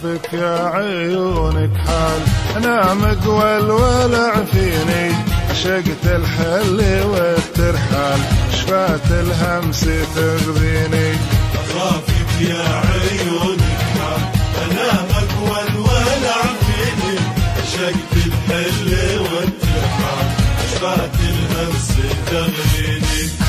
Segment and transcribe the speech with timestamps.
[0.00, 2.22] اخافك يا عيونك حال.
[2.56, 5.12] أنا مقوى الولع فيني
[5.50, 8.20] عشقت الحل والترحال.
[8.52, 9.80] شفات الهمس
[10.14, 11.12] تغذيني.
[11.54, 14.22] اخافك يا عيونك حال.
[14.64, 17.18] أنا مقوى الولع فيني
[17.62, 20.26] عشقت الحل والترحال.
[20.74, 21.88] شفات الهمس
[22.30, 23.39] تغذيني.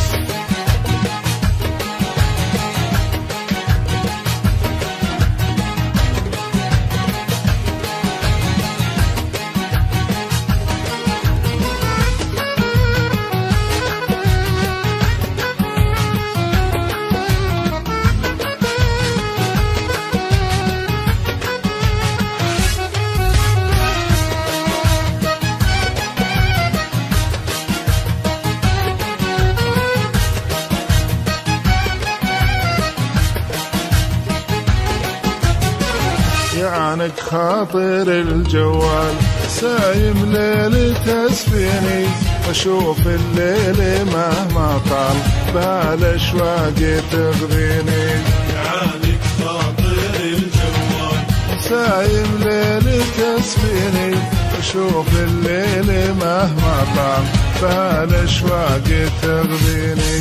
[36.62, 39.16] يعانك خاطر الجوال.
[39.48, 42.06] سايم ليل تسفيني
[42.50, 45.18] أشوف الليل مهما طال.
[45.54, 46.80] بهالاشواق
[47.12, 48.06] تغذيني
[48.54, 51.22] يعانك خاطر الجوال.
[51.70, 54.16] سايم ليل تسفيني
[54.60, 57.26] أشوف الليل مهما طال.
[57.62, 58.88] بهالاشواق
[59.22, 60.20] تغذيني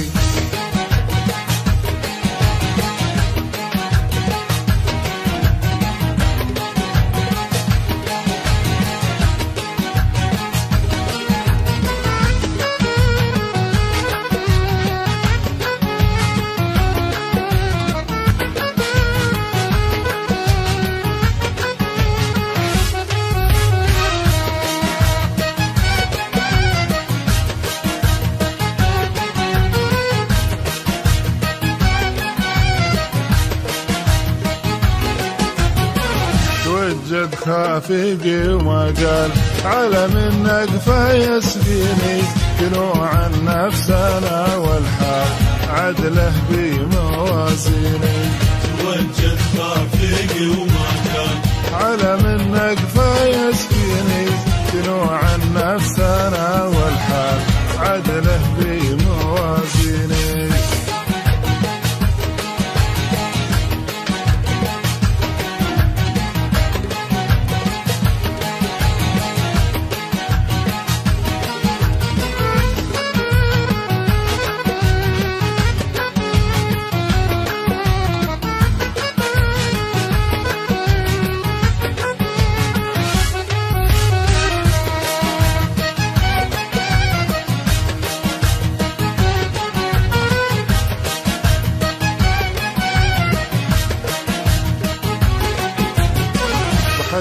[37.46, 39.30] خافقي وما قال
[39.64, 42.22] على منك فيسقيني
[42.60, 45.28] دنوع النفس أنا والحال
[45.68, 48.20] عدله بموازيني.
[48.80, 51.36] توجد خافقي وما كان
[51.74, 54.26] على منك فيسقيني
[54.74, 56.00] دنوع النفس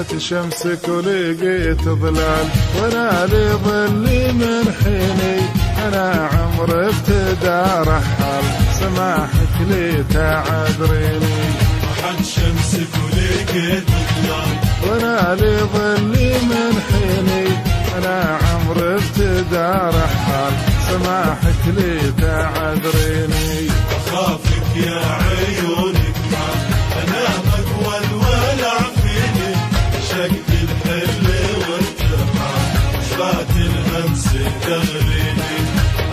[0.00, 2.46] طاحت شمسك ولقيت ظلال
[2.76, 5.40] وأنا لي ظلي من حيني.
[5.86, 8.44] أنا عمري ابتدى رحال
[8.80, 11.40] سماحك لي تعذريني.
[11.82, 13.84] طاحت شمسك ولقيت
[14.22, 14.56] ظلال.
[14.86, 17.46] وأنا لي ظلي من حيني.
[17.98, 19.68] أنا عمري ابتدى
[19.98, 20.52] رحال
[20.88, 23.68] سماحك لي تعذريني.
[23.96, 25.89] أخافك يا عيونك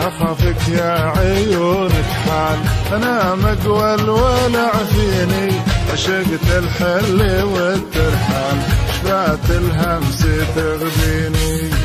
[0.08, 2.60] أخافك يا عيونك حال
[2.94, 5.52] أنا مقوى الولع فيني
[5.94, 8.58] عشقت الحل والترحال
[8.94, 11.77] شفات الهمس تغذيني.